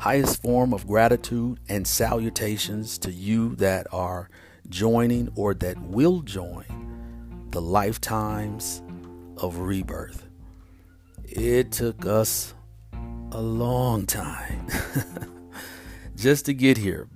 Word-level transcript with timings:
highest 0.00 0.40
form 0.40 0.72
of 0.72 0.86
gratitude 0.86 1.60
and 1.68 1.86
salutations 1.86 2.96
to 2.96 3.12
you 3.12 3.54
that 3.56 3.86
are 3.92 4.30
joining 4.70 5.30
or 5.36 5.52
that 5.52 5.78
will 5.82 6.22
join 6.22 6.64
the 7.50 7.60
lifetimes 7.60 8.80
of 9.36 9.58
rebirth. 9.58 10.26
It 11.24 11.70
took 11.70 12.06
us 12.06 12.54
a 13.32 13.42
long 13.42 14.06
time 14.06 14.68
just 16.16 16.46
to 16.46 16.54
get 16.54 16.78
here, 16.78 17.06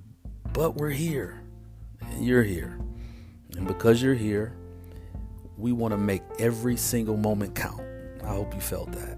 but 0.53 0.75
we're 0.75 0.91
here 0.91 1.41
and 2.01 2.23
you're 2.23 2.43
here. 2.43 2.79
And 3.57 3.65
because 3.65 3.99
you're 3.99 4.13
here, 4.13 4.55
we 5.57 5.71
want 5.71 5.91
to 5.91 5.97
make 5.97 6.21
every 6.37 6.77
single 6.77 7.17
moment 7.17 7.55
count. 7.55 7.81
I 8.23 8.27
hope 8.27 8.53
you 8.53 8.61
felt 8.61 8.91
that. 8.91 9.17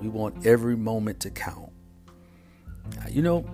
We 0.00 0.08
want 0.08 0.46
every 0.46 0.76
moment 0.76 1.18
to 1.20 1.30
count. 1.30 1.67
You 3.10 3.22
know, 3.22 3.44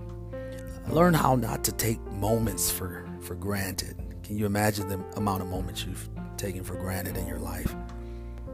learn 0.88 1.14
how 1.14 1.36
not 1.36 1.64
to 1.64 1.72
take 1.72 2.00
moments 2.12 2.70
for, 2.70 3.06
for 3.20 3.34
granted. 3.34 3.96
Can 4.22 4.36
you 4.36 4.46
imagine 4.46 4.88
the 4.88 5.02
amount 5.16 5.42
of 5.42 5.48
moments 5.48 5.84
you've 5.84 6.08
taken 6.36 6.64
for 6.64 6.74
granted 6.74 7.16
in 7.16 7.26
your 7.26 7.38
life? 7.38 7.74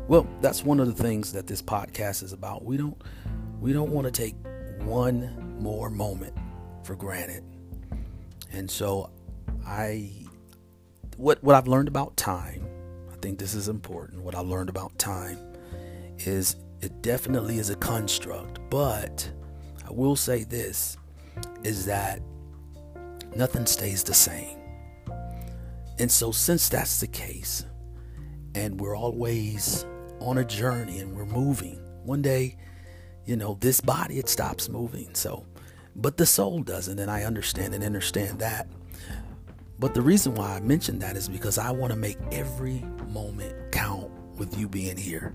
Well, 0.09 0.27
that's 0.41 0.65
one 0.65 0.81
of 0.81 0.87
the 0.87 1.03
things 1.03 1.33
that 1.33 1.47
this 1.47 1.63
podcast 1.63 2.23
is 2.23 2.33
about. 2.33 2.65
We 2.65 2.77
don't 2.77 3.01
we 3.61 3.73
don't 3.73 3.91
want 3.91 4.07
to 4.07 4.11
take 4.11 4.35
one 4.81 5.57
more 5.61 5.91
moment 5.91 6.37
for 6.83 6.97
granted. 6.97 7.45
And 8.51 8.69
so 8.69 9.11
I 9.67 10.11
what 11.17 11.43
what 11.45 11.55
I've 11.55 11.69
learned 11.69 11.89
about 11.89 12.17
time, 12.17 12.67
I 13.13 13.17
think 13.17 13.39
this 13.39 13.55
is 13.55 13.69
important. 13.69 14.23
What 14.23 14.35
I've 14.35 14.47
learned 14.47 14.69
about 14.69 14.99
time 14.99 15.39
is 16.19 16.57
it 16.81 17.03
definitely 17.03 17.59
is 17.59 17.71
a 17.71 17.77
construct, 17.77 18.59
but 18.71 19.31
I 19.91 19.93
will 19.93 20.15
say 20.15 20.45
this 20.45 20.97
is 21.65 21.87
that 21.87 22.21
nothing 23.35 23.67
stays 23.67 24.05
the 24.05 24.15
same. 24.15 24.57
And 25.99 26.11
so 26.11 26.31
since 26.31 26.69
that's 26.69 27.01
the 27.01 27.09
case, 27.09 27.65
and 28.55 28.81
we're 28.81 28.97
always 28.97 29.85
on 30.21 30.39
a 30.39 30.45
journey 30.45 31.01
and 31.01 31.17
we're 31.17 31.27
moving, 31.27 31.81
one 32.05 32.23
day, 32.23 32.57
you 33.27 33.35
know, 33.35 33.59
this 33.61 33.81
body 33.81 34.21
it 34.21 34.29
stops 34.29 34.69
moving. 34.69 35.13
So, 35.15 35.45
but 35.97 36.17
the 36.17 36.27
soul 36.27 36.63
doesn't, 36.63 37.01
and 37.01 37.11
I 37.11 37.25
understand 37.25 37.75
and 37.75 37.83
understand 37.83 38.39
that. 38.39 38.69
But 39.81 39.95
the 39.95 40.03
reason 40.03 40.37
why 40.37 40.55
I 40.55 40.61
mentioned 40.61 41.03
that 41.03 41.17
is 41.17 41.29
because 41.29 41.59
I 41.59 41.73
want 41.73 41.93
to 41.93 41.99
make 41.99 42.19
every 42.31 42.85
moment 43.09 43.73
count 43.73 44.09
with 44.37 44.57
you 44.57 44.69
being 44.69 44.97
here. 44.97 45.35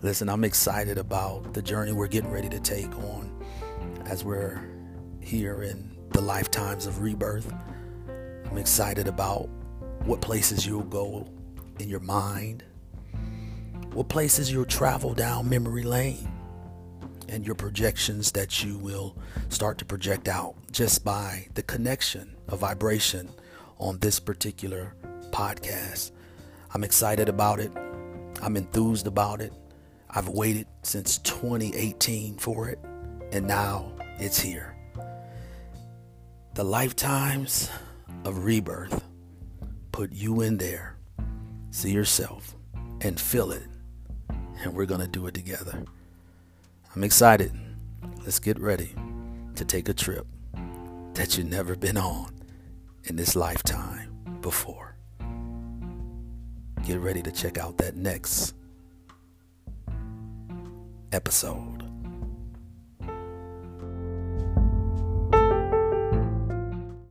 Listen, 0.00 0.30
I'm 0.30 0.44
excited 0.44 0.96
about 0.96 1.52
the 1.52 1.60
journey 1.60 1.92
we're 1.92 2.08
getting 2.08 2.30
ready 2.30 2.48
to 2.48 2.60
take 2.60 2.96
on 2.96 3.37
as 4.08 4.24
we're 4.24 4.60
here 5.20 5.62
in 5.62 5.96
the 6.12 6.20
lifetimes 6.20 6.86
of 6.86 7.02
rebirth. 7.02 7.52
I'm 8.50 8.56
excited 8.56 9.06
about 9.06 9.48
what 10.04 10.22
places 10.22 10.66
you'll 10.66 10.84
go 10.84 11.28
in 11.78 11.88
your 11.90 12.00
mind, 12.00 12.64
what 13.92 14.08
places 14.08 14.50
you'll 14.50 14.64
travel 14.64 15.12
down 15.12 15.50
memory 15.50 15.82
lane, 15.82 16.32
and 17.28 17.44
your 17.44 17.54
projections 17.54 18.32
that 18.32 18.64
you 18.64 18.78
will 18.78 19.14
start 19.50 19.76
to 19.78 19.84
project 19.84 20.26
out 20.26 20.54
just 20.72 21.04
by 21.04 21.46
the 21.54 21.62
connection, 21.62 22.34
of 22.48 22.60
vibration 22.60 23.28
on 23.76 23.98
this 23.98 24.18
particular 24.18 24.94
podcast. 25.30 26.12
I'm 26.74 26.82
excited 26.82 27.28
about 27.28 27.60
it. 27.60 27.70
I'm 28.40 28.56
enthused 28.56 29.06
about 29.06 29.42
it. 29.42 29.52
I've 30.08 30.28
waited 30.28 30.66
since 30.82 31.18
2018 31.18 32.38
for 32.38 32.70
it, 32.70 32.78
and 33.32 33.46
now 33.46 33.92
it's 34.18 34.40
here. 34.40 34.74
The 36.54 36.64
lifetimes 36.64 37.70
of 38.24 38.44
rebirth 38.44 39.04
put 39.92 40.12
you 40.12 40.40
in 40.40 40.58
there, 40.58 40.96
see 41.70 41.92
yourself, 41.92 42.54
and 43.00 43.18
feel 43.18 43.52
it, 43.52 43.66
and 44.62 44.74
we're 44.74 44.86
going 44.86 45.00
to 45.00 45.08
do 45.08 45.26
it 45.26 45.34
together. 45.34 45.84
I'm 46.94 47.04
excited. 47.04 47.52
Let's 48.24 48.38
get 48.38 48.58
ready 48.58 48.94
to 49.54 49.64
take 49.64 49.88
a 49.88 49.94
trip 49.94 50.26
that 51.14 51.36
you've 51.36 51.48
never 51.48 51.76
been 51.76 51.96
on 51.96 52.32
in 53.04 53.16
this 53.16 53.36
lifetime 53.36 54.16
before. 54.40 54.96
Get 56.84 57.00
ready 57.00 57.22
to 57.22 57.30
check 57.30 57.58
out 57.58 57.76
that 57.78 57.96
next 57.96 58.54
episode. 61.12 61.77